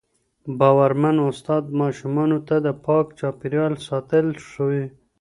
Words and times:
باورمن 0.59 1.17
استاد 1.31 1.63
ماشومانو 1.81 2.37
ته 2.47 2.55
د 2.65 2.67
پاک 2.85 3.05
چاپېریال 3.19 3.73
ساتل 3.87 4.27
ښووي. 4.47 4.85